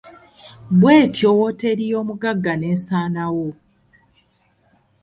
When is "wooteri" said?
1.37-1.83